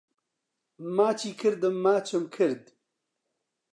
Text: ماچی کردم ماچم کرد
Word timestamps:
ماچی 0.95 1.31
کردم 1.39 1.75
ماچم 1.83 2.23
کرد 2.35 2.63